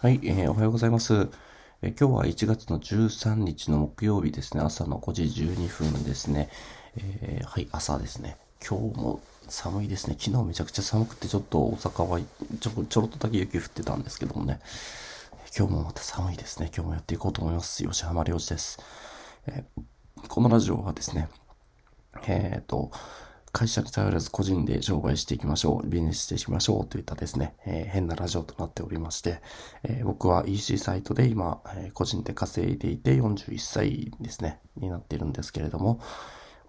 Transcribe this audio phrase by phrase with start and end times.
[0.00, 1.28] はい、えー、おはようございます、
[1.82, 4.62] えー、今日は1月の13日の木曜日ですね。
[4.62, 6.50] 朝の5時12分ですね。
[6.96, 8.36] えー、はい、朝ですね。
[8.64, 10.16] 今日も寒いですね。
[10.16, 12.20] 昨日めちゃくちゃ寒くて、ちょっと大阪は
[12.60, 14.60] ちょちょろっとだけ雪降ってたんですけどもね。
[15.58, 16.70] 今日もまた寒いですね。
[16.72, 17.82] 今日もやっていこうと思います。
[17.82, 18.78] 吉浜良二です。
[19.48, 21.28] えー、このラジオはですね、
[22.28, 22.92] えっ、ー、と、
[23.52, 29.40] 会社に頼らず個人で商売していきましょう、ビジネスしていきましょうといったですね、えー、変なラジオとなっておりまして、
[29.82, 36.00] えー、僕は EC サイトで今、えー、個人で稼いでいて41歳ですね、になっているんですけれども、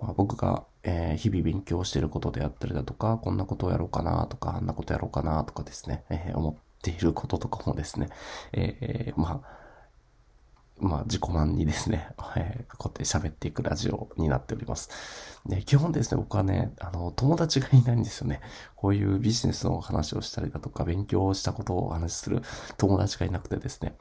[0.01, 8.09] まあ、僕が、え日々勉強していることであったりだとか、こんなことをやろうかなとか、あんなことやろうかなとかですね、え思っていることとかもですね、
[8.53, 9.58] えまあ、
[10.81, 14.89] まあ、自己満にですね、え ー、こうやって喋っていくラジオになっております。
[15.45, 18.41] で、基本ですね、僕はね、あの、友達がいないんですよね。
[18.75, 22.41] こういうビジネスの話をしたりだとか、勉強したことをお話しする
[22.77, 23.95] 友達がいなくてですね、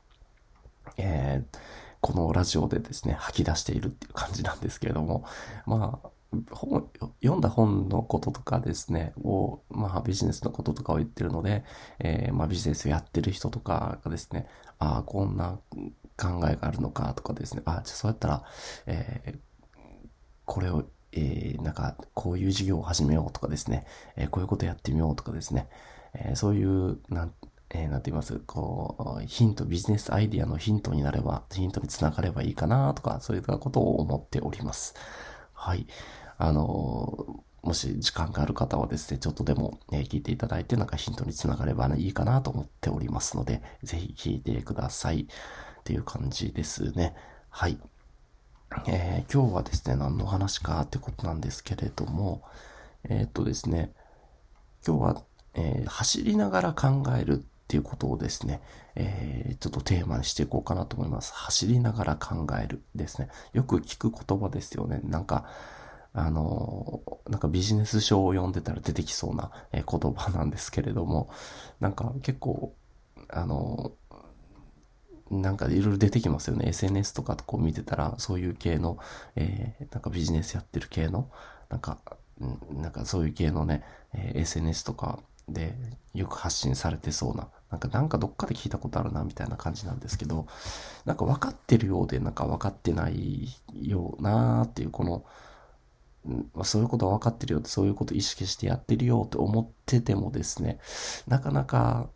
[0.96, 1.58] えー、
[2.00, 5.24] このラジオでですね、吐き出しているっていう感じなんですけれども、
[5.66, 6.08] まあ、
[6.50, 6.90] 本、
[7.22, 11.64] 読んだ本のこととかですね、を、まあビジネスのこととかを言ってるので、
[11.98, 14.46] えー、まあビジネスをやってる人とかがですね、
[14.78, 15.58] ああ、こんな
[16.18, 18.44] 考えがあるのかとかですね、あ、じゃあそうやったら、
[18.86, 19.38] えー、
[20.44, 25.68] これを、えー、なんか、こういう事業を始めようとかですね、えー、こういうことやってみようとかですね、
[26.14, 27.34] えー、そういう、なん、
[27.70, 34.94] えー、なんて言います、こう、ヒント、ビジネスアイディアのヒントになれば、ヒントにつながればいいかなとか、そういったことを思っております。
[35.52, 35.86] はい。
[36.40, 45.26] あのもし時間がある方はですね、ちょっとでも、ね、聞いていただいて、なんかヒントにつながれば、いいかなと思っておりますので、ぜひ聞いてください。
[45.88, 47.14] っていう感じですね。
[47.48, 47.78] はい。
[48.88, 52.42] えー、今日はですね、何の話かってことなんですけれども、
[53.04, 53.94] えー、っとですね、
[54.86, 55.22] 今日は、
[55.54, 58.60] えー、走りながら考えるっていうことをですね、
[58.96, 61.32] えー、ちょっとテーマにしていこうかなと思います。
[61.32, 63.30] 走りながら考えるですね。
[63.54, 65.00] よく聞く言葉ですよね。
[65.04, 65.46] なんか、
[66.12, 67.00] あの、
[67.30, 71.30] なんかビジネス書を読んでたら出てきそうな、え言葉なんですけれども、
[71.80, 72.74] なんか結構、
[73.30, 73.92] あの、
[75.30, 76.68] なんかいろいろ出てきますよね。
[76.68, 78.98] SNS とかこう見てたら、そういう系の、
[79.36, 81.30] えー、なんかビジネスやってる系の、
[81.68, 81.98] なんか、
[82.70, 83.82] なんかそういう系のね、
[84.14, 85.18] えー、SNS とか
[85.48, 85.74] で
[86.14, 90.46] よく発信されてそうな、なんかなんかどっかで聞いたことあるなみたいな感じなんですけど、
[91.04, 95.24] なんか分かってるようでなんか分かってないようなーっていうこの、
[96.64, 100.78] そういうことは分かってるよって、そういうこと意識してやってるよって思っててもですね、
[101.26, 102.08] なかなか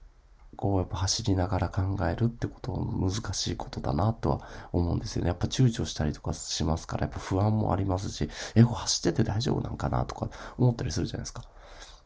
[0.63, 5.29] こうやっぱ走りながら考えるってことは難しいことだなとは思うんですよね。
[5.29, 10.29] やっぱ躊躇したりとかしますから、やっぱ不安もありますし、え、これ走ってて大丈夫なんかなとか
[10.59, 11.43] 思ったりするじゃないですか。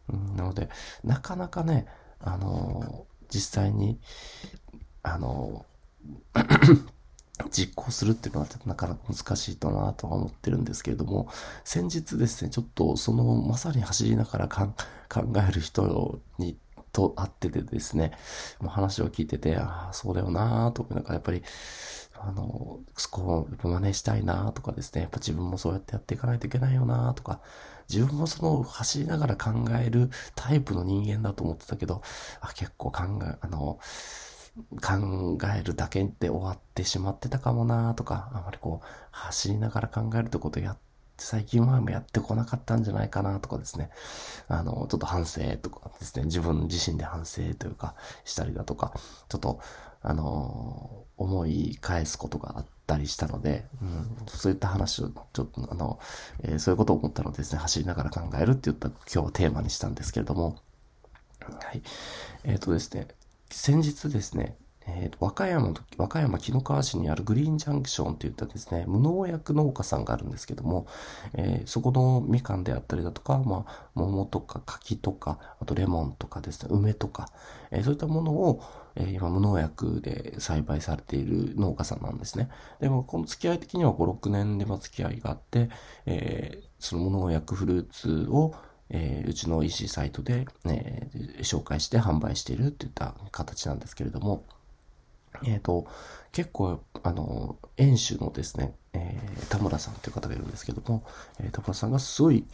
[0.09, 0.71] うん、なので、
[1.05, 1.87] なかなかね、
[2.19, 4.01] あのー、実際に、
[5.03, 6.87] あのー
[7.53, 11.29] 実行するっていうのはなかなか難しいとなとは思ってるんですけれども、
[11.65, 14.73] 先日ですね、ちょっとそのまさに走りながら考
[15.47, 16.57] える人に
[16.97, 18.13] と会っててですね、
[18.59, 21.43] もう話を聞いてて、ああ、そうだよなと、なんかやっぱり、
[22.19, 27.43] あの、そこを真似したいなとかですね、やっぱ自分もそうやってやっていかないといけないよなとか、
[27.91, 32.01] 自分もその走りながら考えるタイプの人間だと思ってたけど、
[32.41, 33.79] あ結構考え、あの、
[34.83, 40.79] 考えるだけで終わってしまってたかもなとか、あまりこう、走りながら考えるってことやっ
[41.19, 43.91] 最近前もやってこなかったんじゃないかなとかですね。
[44.49, 47.95] あの、ちょっと反省とかですね、自分自身で反省というか、
[48.25, 48.93] したりだとか、
[49.29, 49.61] ちょっと、
[50.03, 55.99] あの、思い返すことがあったりしたので、うん、そういった話を、ちょっと、あの、
[56.43, 60.59] えー、そういうことを思ったのでですね、走りながら考えるって言った今日テーマにしたんですけれども、
[61.41, 61.83] はい。
[62.45, 63.09] えっ、ー、とですね、
[63.51, 64.57] 先日ですね、
[64.89, 70.87] えー、和歌山の、和歌山紀の川市にあるグリーンジャンクションといったですね、無農薬農家さんがあるんですけども、
[71.35, 77.29] えー、そこのみかんであったりだとか、まあ、桃とか柿とか、あとレモンとかですね、梅とか、
[77.71, 78.63] えー、そういったものを、
[78.95, 82.49] えー、今無農薬で栽培されている農家さんなんですね。
[82.81, 85.69] でも、この付き合い的には5、6年で付き合いがあって、
[86.07, 88.55] えー、その無農薬フルーツを
[88.89, 94.45] えー、うちの EC サイトで、えー、紹介して販売しているといった形なんですけれども、
[95.45, 95.87] えっ、ー、と、
[96.33, 101.05] 結構、あの、演習のですね、えー、田村さんという方がいるんですけども、
[101.41, 102.45] えー、田村さんがすごい、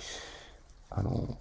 [0.90, 1.38] あの、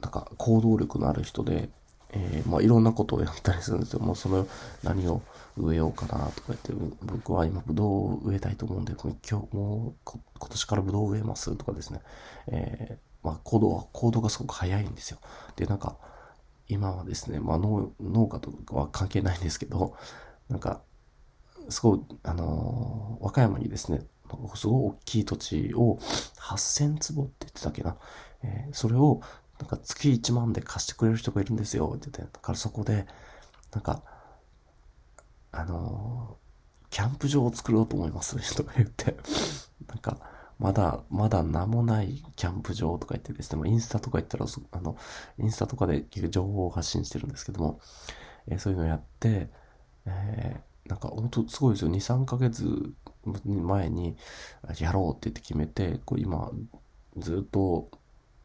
[0.00, 1.68] なんか行動力のある人で、
[2.10, 4.00] えー、まあ、いろんなことをやったりするんですよ。
[4.00, 4.46] もうその
[4.82, 5.20] 何を
[5.56, 6.72] 植えようかなとか言って、
[7.02, 12.00] 僕は今ブドウを植えたいと思うんで、今日、もう今年からブドウ植えますとかですね。
[12.46, 15.18] えー、まあ、行動は、行動がすごく早いんですよ。
[15.56, 15.98] で、なんか、
[16.68, 19.96] 今はですね、まあ農農家とかは関係ないんですけど、
[20.48, 20.82] なんか、
[21.68, 24.00] すごい、あのー、和歌山にですね、
[24.54, 25.98] すごい大きい土地を
[26.38, 27.96] 8000坪って言ってたっけな。
[28.42, 29.20] えー、それを、
[29.58, 32.32] なんか月1万で貸してくれる人がいるんですよ、って言って。
[32.32, 33.06] だからそこで、
[33.72, 34.02] なんか、
[35.52, 39.16] あのー、キャンプ場を作ろうと思います、 とか言って。
[39.86, 40.18] なんか、
[40.58, 44.96] まだ、まだ名もないキャンプ場とか言ってですね、インスタとか言ったら、あの、
[45.38, 47.80] インスタとかで情報を発信してるんですけども、
[48.46, 49.50] えー、そういうのをやって、
[50.08, 51.90] えー、なんか本当すごいですよ。
[51.90, 52.92] 2、3ヶ月
[53.44, 54.16] 前に
[54.80, 56.50] やろうって言って決めて、こう今、
[57.16, 57.90] ずっと、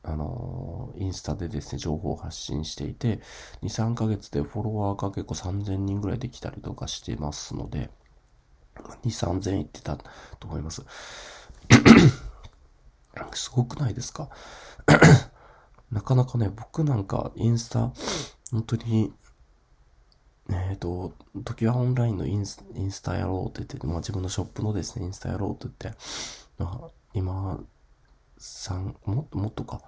[0.06, 3.22] あの、インスタでですね、情報を発信していて、
[3.62, 7.90] 2、3ヶ月でフォロワーが結構3000人ぐらいできたりとかしてますので、
[9.04, 10.06] 2、3000いってたと
[10.48, 10.84] 思います。
[13.34, 14.30] すごくないですか？
[15.92, 17.94] なかなかね、僕なんかインスタ、
[18.52, 19.14] 本当に、
[20.50, 21.14] えっ、ー、と、
[21.44, 26.00] 時はオンラインのインスインスタやろうって言って、まあ自分のショップのですね、インスタやろうって言って、
[26.58, 27.60] まあ、今、
[28.40, 29.82] 3、もっともっとか、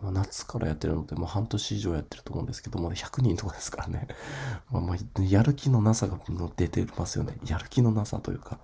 [0.00, 4.08] まあ夏からやってるので、もう半年以上やってると思うんですけども、100人とかですからね。
[4.70, 6.18] まあ、まあ、やる気のなさが
[6.56, 7.38] 出てますよね。
[7.44, 8.58] やる気のなさというか。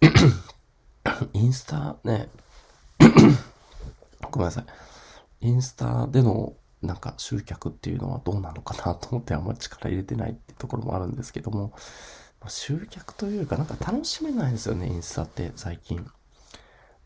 [1.32, 2.28] インスタね、
[4.30, 4.66] ごめんなさい。
[5.42, 11.72] インスタでのなんか集客っていうのはどうなのかなと思ってあんまり力入れてないってところもあるんですけども、
[12.48, 15.98] 集客というかなんか楽しめないですよね、インスタって最近。
[15.98, 16.10] だか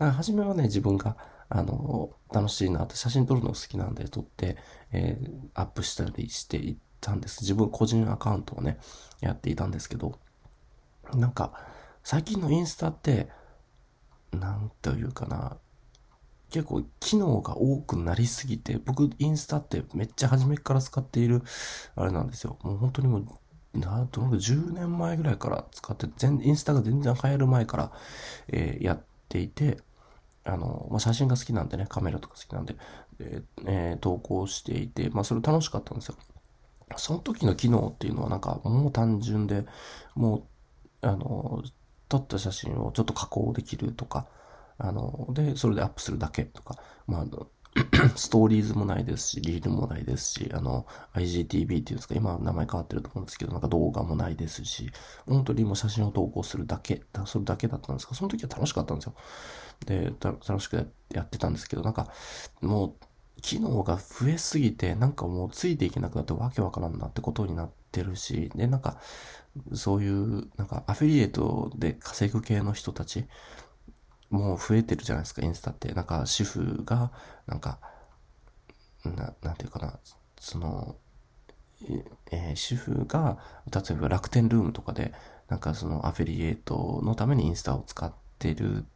[0.07, 1.17] ら初めはね、自分が
[1.49, 4.57] あの、楽しいなって写真撮るの好きなんで撮って、
[4.93, 7.43] えー、アップしたりしていったんです。
[7.43, 8.79] 自分個人アカウントをね、
[9.21, 10.19] やっていたんですけど、
[11.15, 11.53] なんか、
[12.03, 13.29] 最近のインスタって、
[14.33, 15.57] なんというかな、
[16.55, 21.43] 結構機能が多くなりすぎて、僕インスタってめっちゃ初めから使っている、
[21.97, 22.59] あれなんですよ。
[22.63, 27.93] もう本当にもう、な、どのくらい10年前ぐらいから使って、全、インスタが全然流行る前から、
[28.47, 29.79] えー、やっていて、
[30.45, 32.77] あの、まあ、写真が好きなんでね、カメラとか好きなんで、
[33.19, 36.15] でえー、投稿していて、まあ、それ楽しかったんですよ。
[36.97, 39.67] その時の機能っていうのはなんかもう単純で、
[40.15, 40.47] も
[41.03, 41.65] う、あの、
[42.09, 44.29] 撮った写真をちょっと加工できるとか、
[44.79, 46.77] あの、で、それでアップするだけとか、
[47.07, 47.27] まあ、
[48.15, 54.91] ストーリーズもないですし、リールもないですし、あの、IGTV っていうんですか、今名前変わってると思うんですけど、なんか動画もないですし、
[55.27, 59.15] 本当にもう写真を投稿するだけ、それだけだったんですが、その時は楽しかったんですよ。
[59.87, 60.77] で、楽しく
[61.13, 62.13] やってたんですけど、なんか、
[62.61, 62.95] もう、
[63.43, 68.99] 機能が増えすぎて、なんかもうついていけなくなってわけわからんなってことになってるし、で、なんか、
[69.75, 73.27] そういう、なんかアフィリエイトで稼ぐ系の人たち、
[74.35, 75.93] もう増えてるじゃないですか、インスタって。
[75.93, 77.11] なんか、主婦が、
[77.47, 77.79] なんか、
[79.05, 79.99] な、なんていうかな、
[80.39, 80.97] その、
[82.31, 83.39] えー、主婦が、
[83.73, 85.13] 例えば楽天ルームとかで、
[85.49, 88.87] なんかそのアフィリエイトのためにインスタを使ってる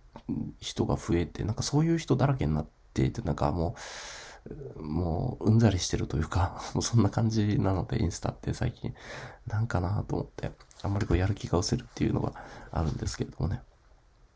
[0.61, 2.79] 人が増えて、なんかそういう人だらけになって
[3.11, 3.77] て、なんかも
[4.77, 8.95] う、もう、うんざりしてるというか、 もうそんな感じなので、インスタって最近、
[9.47, 10.53] なんかなと思って、
[10.83, 12.33] あんまりこうやる気が失せるっていうのが
[12.73, 13.63] あるんですけれどもね。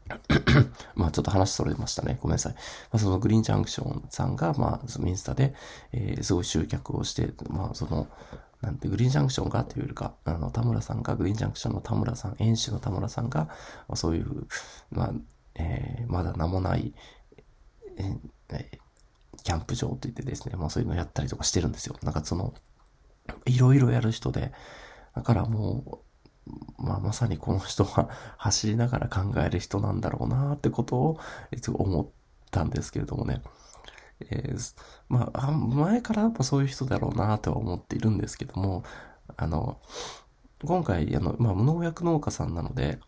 [0.95, 2.19] まあちょっと話それましたね。
[2.21, 2.53] ごめんなさい。
[2.55, 2.61] ま
[2.93, 5.55] あそのグリーンジャンクションさんが、まあそのインスタで、
[5.93, 8.09] えー、すごい集客をして、まあその、
[8.61, 14.47] なんてグリーンジャンクションがっていうよりか、あの、田村さんが、グリーンジャンクションの田村さん、演習の田村さんが、まあ、そういう、
[14.91, 15.13] まあ、
[15.57, 16.95] えー、まだ名もない、
[17.97, 18.19] えー、
[18.51, 18.79] え、
[19.43, 21.97] キャンプ場といってですね、まあそういうのやったりとかしてるんですよ。
[22.03, 22.55] なんかその、
[23.47, 24.53] いろいろやる人で、
[25.15, 25.99] だからもう、
[26.79, 31.19] まあ、まさにこの人は走りながら考える人なんだろうなってことを
[31.53, 32.09] いつも思っ
[32.51, 33.43] たんですけれどもね。
[34.31, 34.75] えー、
[35.09, 38.85] まあ、前からやっぱそういう人だろうなとは思っているんですけども、
[39.37, 39.81] あの、
[40.65, 43.01] 今回、あの、まあ、無農薬農家さんなので、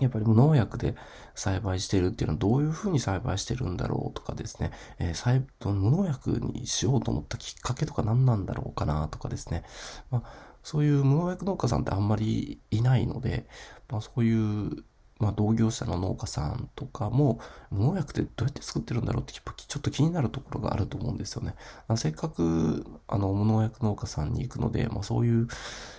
[0.00, 0.96] やっぱり無農薬で
[1.34, 9.62] 栽培してるっていうのはどういうふうに栽培してるんだろうとかですね、えー、無農薬にしようと思ったきっかけとか何なんだろうかなとかですね、
[10.10, 13.46] まあ、そういう無農薬農家さんってあんまりいないので、
[13.90, 14.84] まあそういう、
[15.20, 17.38] まあ同業者の農家さんとかも、
[17.70, 21.54] 無農薬ってどうやって作ってるんだろうってちょっと気になるところがあると思うんですよね。
[21.96, 25.48] せっかく、あの、無農薬農家さんに行くので、まあそういう、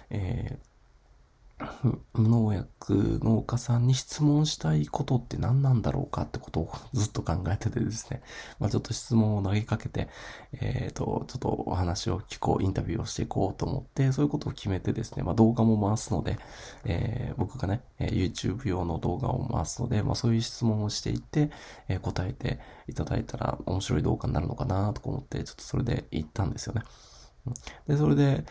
[0.10, 0.75] えー
[2.14, 8.22] 無農薬農家さんに質問したいことって何なんだろうかってことをずっと考えててですね。
[8.60, 10.10] まあちょっと質問を投げかけて、
[10.54, 16.38] えっ、ー、と、ちょっとお話を聞こう、インタビューをしていこうと思って、そういうことを決めてですね、まあ動画も回すので、
[16.84, 21.52] えー、僕がね、YouTube 用の動画を回すので、まあそういう質問をしていって、
[21.88, 22.60] えー、答えて
[22.90, 26.82] いただいたら面白い動画になるのかなとか思って、ちょっとそれで行ったんですよね。
[27.88, 28.44] で、それで、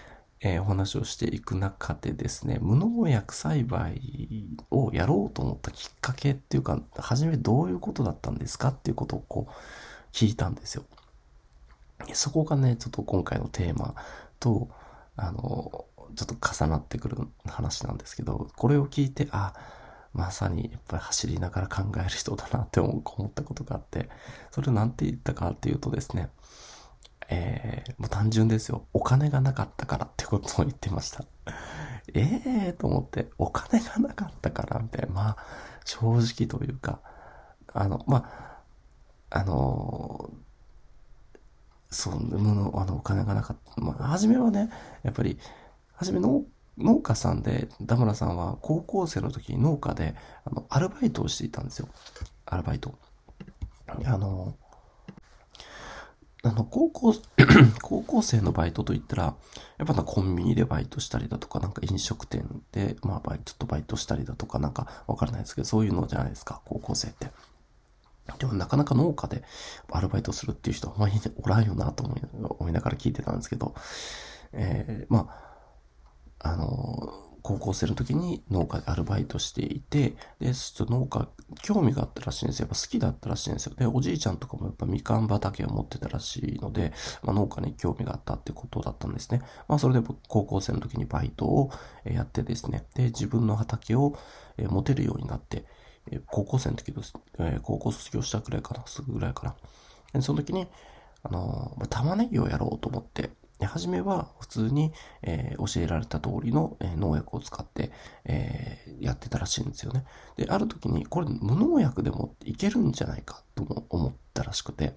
[0.46, 9.52] えー、お話をしていく中でですね、無農薬栽培をやろうと思ったきっかけっていうか、初めどういうことだったんですかっていうことをこう
[10.14, 10.84] 聞いたんですよ。
[12.12, 13.94] そこがね、ちょっと今回のテーマ
[14.38, 14.68] と、
[15.16, 19.54] あの、ちょっと重なってくる話なんですけど、これを聞いて、あ、
[20.12, 24.10] まさにやっぱり走りながら考える人だなって思ったことがあって、
[24.50, 26.28] それを何て言ったかっていうとですね、
[27.28, 28.86] えー、もう単純ですよ。
[28.92, 31.24] お金がなかったからってことを言ってました。
[32.12, 35.36] え えー、と思って、お金がなかったからみたいな、まあ、
[35.84, 37.00] 正直というか、
[37.72, 38.62] あの、ま
[39.30, 40.30] あ、あの
[41.90, 43.80] そう、もの、あの、お金がなかった。
[43.80, 44.70] まあ、初めはね、
[45.02, 45.38] やっぱり、
[45.94, 46.44] 初め農
[46.76, 51.88] 農家さんで、田村さんは高校生の時に農家で、あの、アルバイトをしていたんですよ。
[52.46, 52.98] アルバイト。
[53.86, 54.56] あの、
[56.44, 57.14] あの、高校、
[57.82, 59.34] 高校生のバイトといったら、
[59.78, 67.30] やっぱなコンビニでバイトしたりだとか、なんか飲食店で、まあバイト、ちょっとバイトしたりだとか、なんかわからないですけど、そういうのじゃないですか、高校生って。
[68.38, 69.42] でもなかなか農家で
[69.90, 73.74] アルバイトするっていう人はあんまりおらんよなと思いながら聞いてたんですけど、
[74.52, 75.28] えー、ま
[76.40, 77.03] あ、あの、
[77.44, 81.28] 高校生の時に農家でアルバイトしていて、で、ちょっと農家、
[81.62, 82.64] 興味があったらしいんですよ。
[82.64, 83.74] やっぱ好きだったらしいんですよ。
[83.76, 89.42] で、おじいちゃんとかもやっぱみかん畑を持ってたらしいので、まあ、農家に興味があったってことだったんですね。
[89.68, 91.70] まあ、それで高校生の時にバイトを
[92.04, 94.16] やってですね、で、自分の畑を
[94.56, 95.66] 持てるようになって、
[96.24, 97.12] 高校生の時です、
[97.60, 99.54] 高校卒業したくらいかな、すぐぐらいか
[100.14, 100.22] な。
[100.22, 100.66] その時に、
[101.22, 104.92] あの玉ねぎをやろうと思って、初めは普通に、
[105.22, 107.92] えー、教えられた通りの、えー、農薬を使って、
[108.24, 110.04] えー、やってたらしいんですよね。
[110.36, 114.96] で、ある時に、これ無農薬でもいけるんじゃないかとも思ったらしくて、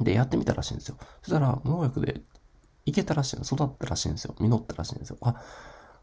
[0.00, 0.96] で、やってみたらしいんですよ。
[1.22, 2.20] そしたら、無農薬で
[2.84, 3.54] いけたらしいんです。
[3.54, 4.34] 育ったらしいんですよ。
[4.38, 5.16] 実ったらしいんですよ。
[5.22, 5.36] あ、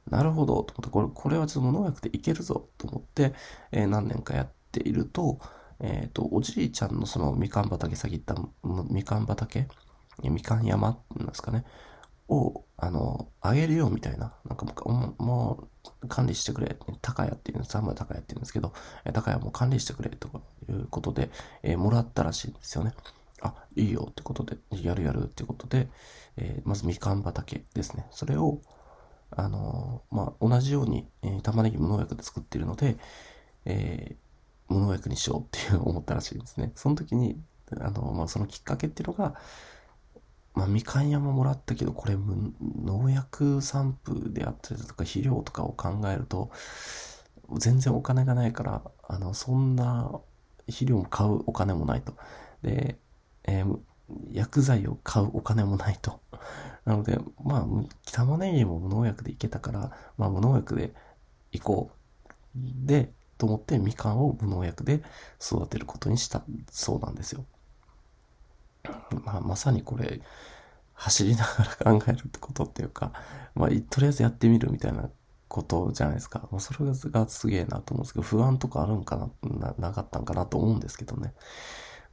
[0.10, 3.34] なるほど、と思って、これ、これはちょっと無農薬でいけるぞ、と思って、
[3.72, 5.40] え何年かやっていると、
[5.80, 8.36] えっ、と、おじいちゃんのそのみかん畑、先言った
[8.90, 9.68] みかん畑
[10.24, 11.66] みかん山っていうんですかね、
[12.30, 15.68] を、あの、あげるよみたいな、なんかもう、も
[16.02, 18.74] う管理してくれ、高屋っていうの、三村高屋っていうんですけど、
[19.14, 20.28] 高屋も管理してくれと
[20.70, 21.30] いうことで、
[21.64, 22.94] えー、もらったらしいんですよね。
[23.42, 25.90] あ、いいよってことで、やるやるってことで、
[26.38, 28.08] えー、まずみかん畑ですね。
[28.12, 28.62] それを、
[29.32, 32.98] あのー、まあ、同じように、えー、玉ねぎ無農薬で作っているので、
[33.66, 34.16] え、
[34.70, 36.72] 無農薬にしようっていう思ったらしいんですね。
[36.76, 37.40] その時に、
[37.80, 39.36] あの、まあ、そのきっかけっていうのが、
[40.58, 42.18] まあ、みかん山もらったけど、これ、
[42.84, 46.50] 農薬散布であったりだとか、肥料とかを考えると、
[47.60, 50.20] 全然お金がないから、あの、そんな
[50.66, 52.16] 肥料も買うお金もないと。
[52.64, 52.98] で、
[53.44, 53.80] えー、
[54.32, 56.22] 薬剤を買うお金もないと。
[56.86, 57.66] なので、まあ、
[58.12, 60.96] 玉ねぎも無農薬でいけたから、まあ、無農薬で
[61.52, 61.92] いこ
[62.26, 62.28] う。
[62.56, 65.04] で、と思ってみかんを無農薬で
[65.40, 67.46] 育てることにしたそうなんですよ。
[69.24, 70.22] まあ、まさにこれ、
[70.94, 73.14] 走りながら考えるってことっていうか、
[73.54, 75.10] まあ、とりあえずやってみるみたいな
[75.48, 76.48] ことじゃないですか。
[76.52, 81.34] まあ、それがすげえなと思うんですけど、不安とかあるんかな、なかったんかなと思うんですけどね。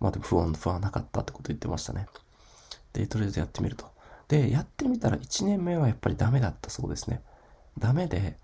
[0.00, 2.07] まあでも不安、不安なかったってこと言ってましたね。
[2.93, 3.90] で、とりあえずやってみると。
[4.28, 7.23] で、やってみたら1年目はやっぱりダメだったそうですね。
[7.78, 8.38] ダメで、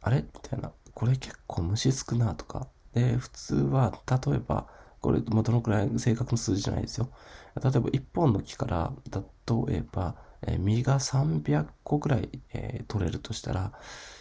[0.00, 0.22] あれ？
[0.22, 0.72] みたいな。
[0.94, 2.68] これ結構虫少なとか。
[2.94, 4.66] で、普通は、例えば、
[5.00, 7.10] これ、まあ、どのくらい正確な数字じゃないですよ。
[7.62, 13.72] 例えば1本の木から、例えば、え、実が300個ぐらい、え、取れるとしたら、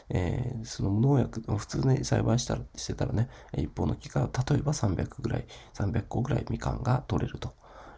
[0.09, 7.53] えー、その無農薬、普通に栽培したらしてたらね、一本の木から例えば300ぐらい、300個ぐらいみかんが取れると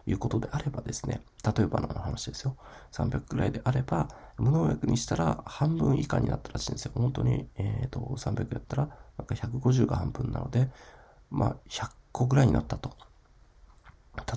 [0.06, 2.56] いうことであればですね、例えばの話ですよ。
[2.92, 4.08] 300ぐらいであれば、
[4.38, 6.92] 無農薬にしたら半分以下になったらしいんですよ。
[6.94, 10.70] 本当に、えっ、ー、と、300やったら、なんか150が半分なので、
[11.30, 12.96] まあ、100個ぐらいになったと。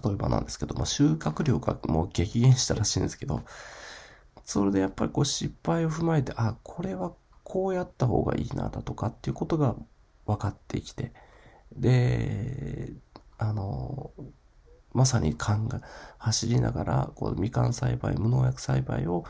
[0.05, 3.41] 例えばなんですけど、ま、収穫量がもう激減したらしいんですけど、
[4.43, 9.75] それでやっぱりこう失敗を踏まえて、あ、これはこうやった方がいいなだとかっていうことが
[10.25, 11.13] 分かってきて、
[11.75, 12.93] で、
[13.37, 14.11] あの、
[14.93, 15.81] まさに勘が
[16.17, 19.23] 走りながら、こう、みかん栽培、無農薬栽培を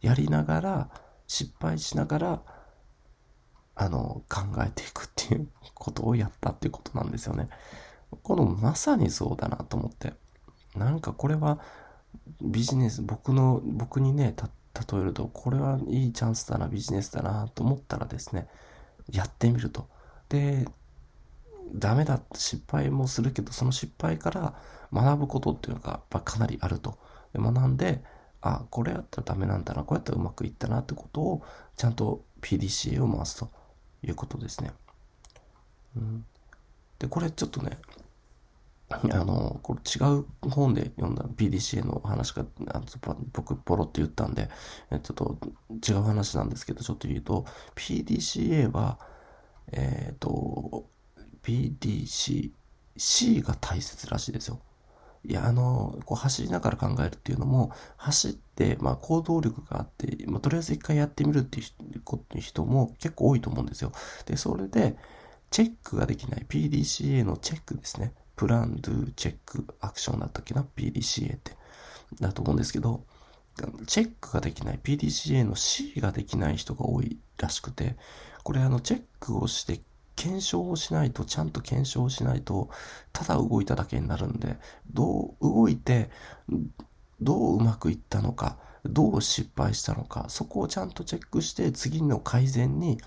[0.00, 0.90] やりながら、
[1.26, 2.42] 失敗しながら、
[3.76, 7.48] あの、考えていくっていうことをやったっていうことなんですよね。
[8.22, 10.14] このまさにそうだなと思って。
[10.76, 11.60] なんかこれは
[12.40, 14.34] ビジネス、僕の、僕にね、
[14.74, 18.48] 例えると、これはいいチャンスだな、ビジネスだなと思ったらですね、
[19.10, 19.88] やってみると。
[20.28, 20.66] で、
[21.74, 24.54] ダメだって失敗もするけど、その失敗から
[24.92, 26.98] 学ぶことっていうのがやっぱかなりあると。
[27.32, 28.02] で学んで、
[28.40, 31.42] あ、これやったらダメなんだな、こうやったらうまくいったなってことを、
[31.76, 33.50] ちゃんと PDCA を回すと
[34.02, 34.72] いうことですね。
[35.96, 36.24] うん、
[36.98, 37.78] で、これちょっとね、
[39.12, 44.48] あの、これ違う本で読んだ PDCA の話が、あの僕ポロって言ったんで、
[45.02, 45.38] ちょっと
[45.86, 48.98] 違う話なんですけど、ちょっと言うと、PDCA は、
[49.72, 50.86] えっ、ー、と、
[51.42, 52.52] PDC、
[52.96, 54.60] C が大切らしいですよ。
[55.26, 63.92] いや、あの、こう走りながら考えるっていうのも、走って、まあ行動力があって、まあとりあえず一回やってみるっていう人も結構多いと思うんですよ。
[64.26, 64.96] で、それで、
[65.50, 68.12] チェックができない PDCA のチェックですね。
[68.36, 71.56] プラン、ドゥ、チェック、アクションだったっけな ?PDCA って。
[72.20, 73.04] だと思うんですけど、
[73.86, 77.96] チェックができない PDCA の C ができない人が多いらしくて、
[78.42, 79.80] これあのチェックをして
[80.16, 82.70] 検証をしないと、ちゃんと検証をしないと、
[83.12, 84.58] ただ動いただけになるんで、
[84.92, 86.10] どう動いて、
[87.20, 92.98] どううまくいったのか、どう失敗したのか、そこをちゃんとチェックして次の改善に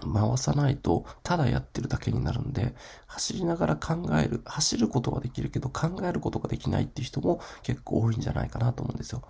[0.00, 2.74] 回さないと、ただやってるだけになるんで、
[3.06, 9.22] 走りながら考える、走ることはできるけど考えることができないっていう人も結構多いんじゃないかなと思うんですよ。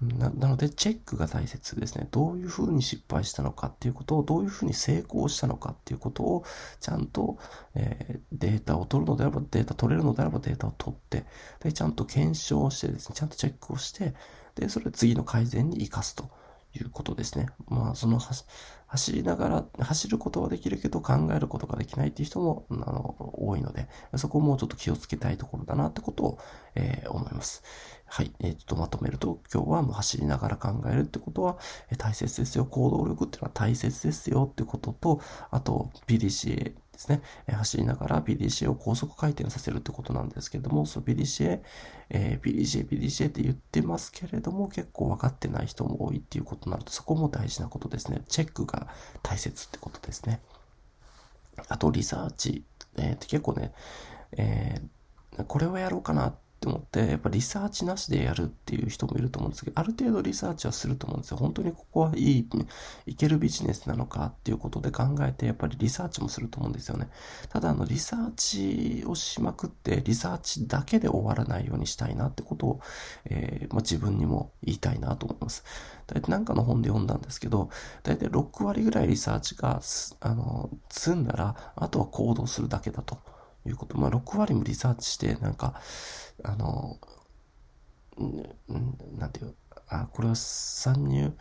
[0.00, 2.06] ななので、チェックが大切ですね。
[2.10, 6.44] どういうふうに失敗したのかっていうことを、どういうふうに成功したのかっていうことを、
[6.80, 7.38] ちゃんと、
[7.74, 11.24] えー、データを取るのであれば、データ取れるのであればデータを取って、
[11.60, 14.14] で、ちゃんと検証してですね、ちゃんとチェックをして、
[14.54, 16.30] で、それを次の改善に活かすと
[16.74, 17.46] いうことですね。
[17.68, 18.20] まあ、その、
[18.86, 26.38] 走りながら、走ることはできるけど考えることができないっていう人も、あの、多いので、そこもちょっと気をつけたいところだなってことを、
[26.74, 27.62] えー、思います。
[28.06, 28.32] はい。
[28.40, 31.58] えー、ちょっとまとめると、今日はもう走りながら考えるってことは、
[31.90, 32.64] えー、大切ですよ。
[32.64, 37.22] 行動力っていうのは大切ですよってことと、あと、PDCA ですね。
[37.46, 41.60] えー、走りながら PDCA を高速回転させるってことなんですけども、その PDCA、
[42.10, 48.22] えー、PDCA、PDCA って言ってますけれども、結構分かってない人も多いっていうことになると、そこも大事なことですね。
[48.28, 48.66] チェック
[49.22, 50.40] 大切ってことですね。
[51.68, 52.64] あと、リサーチ。
[52.98, 53.72] えー、結構ね、
[54.36, 56.34] えー、これをやろうかなっ
[56.96, 61.36] て思って、やっぱリサーチなしでやるっていう人もいると思うんですけど、ある程度リサーチはすると思うんですよ。
[61.36, 62.48] 本当にここはいい、
[63.06, 67.08] いけるビジネスなのかっていうことで考えて、やっぱりリサーチもすると思うんですよね。
[67.50, 72.80] ただ、あの、リサーチをしまくって、リサーチだけで終わらないようにしたいなってことを、
[73.26, 75.64] えー、まあ、自分にも言いたいなと思います。
[76.06, 77.70] 大体なんかの本で読んだんですけど、
[78.02, 79.80] 大体6割ぐらいリサーチが、
[80.20, 83.18] あの、積んだら、あとは行動するだけだと。
[83.68, 83.98] いうこと。
[83.98, 85.80] まあ、6割もリサーチして、なんか、
[86.46, 86.98] あの、
[89.18, 89.54] なんていう、
[89.88, 91.32] あ、これは参入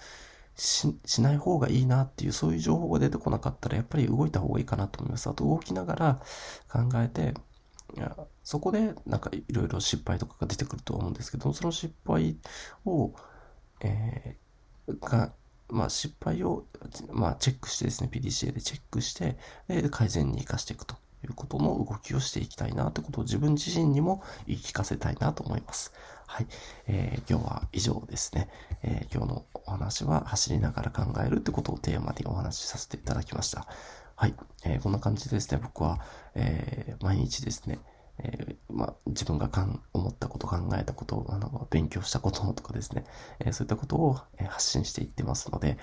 [0.56, 5.30] ししない方がいいなっていう、そういう情報が出てこなかったら、やっぱり動いた方がいいかなと思います。
[5.30, 6.22] あと、動きながら
[6.72, 7.34] 考えて、
[7.96, 12.38] いやそこで、なんかいろいろ失敗とかが出てくると思うんですけど、その失敗
[12.86, 13.14] を、
[13.82, 15.34] えー、が、
[15.70, 16.66] まあ失敗を、
[17.12, 19.38] まあチェックしてですね、PDCA でチェックして、
[19.68, 20.96] で、改善に活かしていくと。
[21.26, 25.94] いうことの動きをしていきたいなということを自分自身にも言い聞かせたいなと思います。
[26.28, 26.48] はい。
[26.88, 28.50] えー、今日は以上ですね。
[28.84, 33.68] えー、今日のお話は走りながら考えるってことをテーマにお話しさせていただきました。
[34.16, 34.36] はい。
[34.64, 36.00] えー、こんな感じでですね、僕は、
[36.36, 37.80] え毎日ですね、
[38.20, 43.06] えー、まあ、自分がかん思ったこと、考えたこと、あの、勉強したこととかですね、
[43.40, 45.78] えそういったことを、え発信していってますので、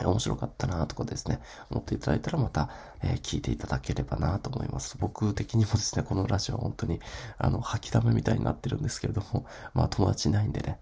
[0.00, 1.40] 面白かったなとかですね、
[1.70, 2.70] 思っていただいたらまた、
[3.02, 4.96] えー、聞いていただければなと思います。
[4.98, 7.00] 僕的にもですね、このラジオは本当に、
[7.38, 10.78] あの、吐きだめみたいになってるんですけれども、 まあ友達いないんでね、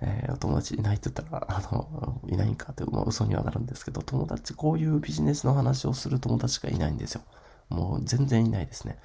[0.00, 7.22] えー、お友達いないって言ったら、あの、いないんかって、まあ嘘にはなるんですけど、友達、こういうビジネスの話をする友達がいないんですよ。
[7.68, 8.98] もう全然いないですね。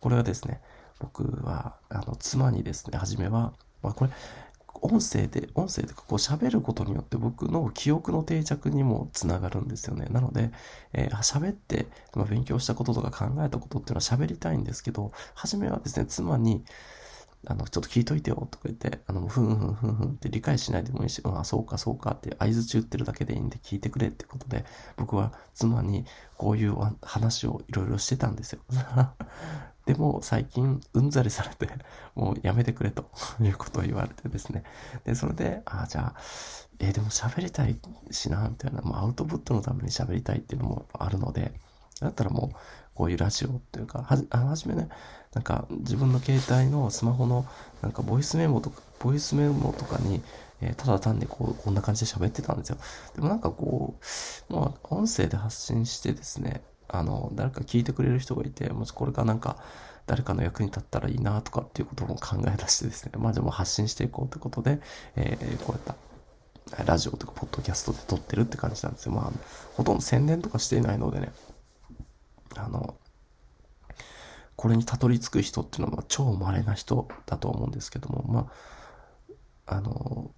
[0.00, 0.60] これはですね、
[0.98, 4.10] 僕は、あの、妻にですね、初めは、まあこれ、
[4.82, 10.06] 音声で、音声でこう喋ることによって僕の記憶の定着にもつながるんですよね。
[10.10, 10.50] なので、
[10.92, 16.64] えー、喋って、まあ、勉強したこととか考えたことっていうのは喋りたいんですけど、初めはですね、妻に、
[17.46, 24.64] あの、ちょっと聞いといてよとか言って、あの、ふんふんふんふんって理解しないでもいいし、うん、あ、そうかそうかって合図中言ってるだけでいいんで聞いてくれってことで、
[24.96, 26.04] 僕は妻に
[26.36, 28.60] こういう話をいろいろしてたんですよ。
[29.86, 31.68] でも最近うんざりされて、
[32.14, 34.62] もうやめてくれということを言われてですね。
[35.04, 36.20] で、それで、ああ、じゃあ、
[36.78, 37.78] えー、でも喋りたい
[38.10, 41.52] しな、みたいな、もうアウトプットのために喋りたいっていうのもあるので、
[42.00, 42.56] だったらもう、
[42.94, 44.88] こういうラジオっていうか、はじ、はじめね、
[45.34, 47.46] なんか自分の携帯のスマホの、
[47.80, 50.22] なんかボイスメモとか、ボイスメモとかに、
[50.60, 52.76] えー、ただ単にこう、こんな感じで喋ってたんですよ。
[53.14, 53.94] でもなんかこ
[54.50, 59.56] う、まあ、音声で発信してですね、あの、誰か聞いてくれる人がいて、もしこれからなんか、
[60.06, 64.80] 誰かの役に立ったらいいなとかっていうことも考え出してですね、まあじゃあも発信していこうということで、
[65.16, 69.12] えー、こういったラジオとかポッドキャストで撮ってるって感じなんですよ。
[69.12, 69.32] まあ、
[69.74, 71.32] ほとんど宣伝とかしていないのでね、
[72.56, 72.94] あの、
[74.56, 78.50] これにたどり着く人っていうのは超稀な人だと思うんですけども、ま
[79.66, 80.30] あ、あの、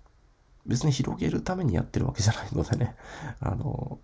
[0.66, 2.96] 別に広げるためにやってるわけじゃないのでね、
[3.40, 4.00] あの、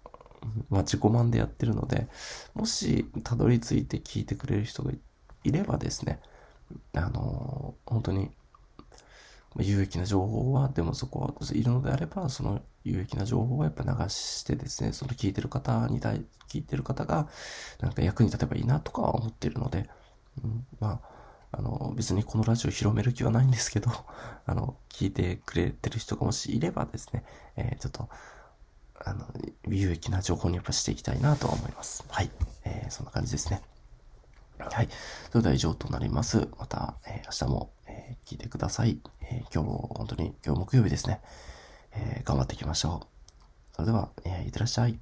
[0.68, 2.09] まあ、自己満でやってるので、
[2.55, 4.92] もし、たどり着いて聞いてくれる人が
[5.44, 6.20] いればですね、
[6.94, 8.31] あの、本当に、
[9.59, 17.29] 有益な情報は、でもそこはいるのであれば、その有益な情報はやっぱ流してですね、その聞いてる方に対、聞いてる方が、
[17.81, 19.90] なんか役に立てばいいなとかは思っているので、
[20.79, 21.20] まあ、
[21.53, 23.90] あの、別にこのラジオ広める気はないんですけど、
[24.46, 27.24] あの、聞いてくれてる人がもしいればですね、
[27.57, 28.09] えー、ちょっと、
[29.05, 29.26] あの、
[29.66, 32.05] 有益な情報にやっぱしていきたいなとは思います。
[32.09, 32.31] はい。
[32.64, 33.62] えー、そんな感じですね。
[34.59, 34.88] はい。
[35.31, 36.48] それでは以上となります。
[36.59, 39.00] また、えー、明日も、えー、聞いてください。
[39.22, 41.20] えー、今日も、本当に、今日木曜日ですね。
[41.92, 43.74] え、頑張っていきましょう。
[43.74, 44.98] それでは、え、いってらっしゃい。